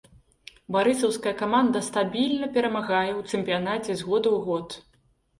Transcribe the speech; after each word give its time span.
Барысаўская 0.75 1.33
каманда 1.41 1.81
стабільна 1.87 2.47
перамагае 2.55 3.11
ў 3.19 3.35
чэмпіянаце 3.35 3.91
з 4.01 4.09
года 4.09 4.27
ў 4.37 4.49
год. 4.49 4.67